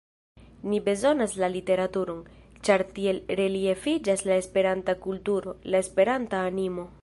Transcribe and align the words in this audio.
Ni 0.69 0.77
bezonas 0.85 1.35
la 1.43 1.49
literaturon, 1.55 2.23
ĉar 2.69 2.83
tiel 2.95 3.21
reliefiĝas 3.41 4.25
la 4.31 4.39
Esperanta 4.45 4.97
kulturo, 5.05 5.55
la 5.73 5.83
Esperanta 5.87 6.43
animo. 6.53 6.89